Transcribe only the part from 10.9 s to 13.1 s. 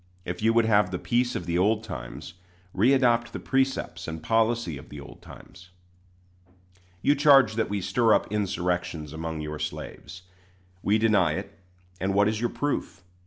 deny it; and what is your proof?